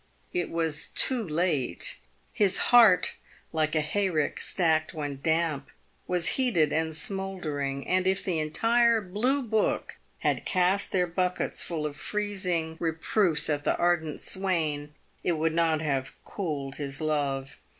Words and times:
It 0.33 0.49
was 0.49 0.89
too 0.89 1.23
late. 1.27 1.99
His 2.33 2.57
heart, 2.71 3.17
like 3.53 3.75
a 3.75 3.81
hayrick 3.81 4.41
stacked 4.41 4.95
when 4.95 5.19
damp, 5.21 5.69
was 6.07 6.37
heated 6.39 6.73
and 6.73 6.95
smouldering; 6.95 7.87
and 7.87 8.07
if 8.07 8.23
the 8.25 8.39
entire" 8.39 8.99
Blue 9.19 9.43
Book" 9.43 9.99
had 10.21 10.43
cast 10.43 10.91
their 10.91 11.05
buckets 11.05 11.61
full 11.61 11.85
of 11.85 11.95
freezing 11.95 12.77
reporofs 12.79 13.47
at 13.47 13.63
the 13.63 13.77
ardent 13.77 14.19
swain, 14.21 14.95
it 15.23 15.33
would 15.33 15.53
not 15.53 15.81
have 15.83 16.15
cooled 16.25 16.77
his 16.77 16.99
love. 16.99 17.59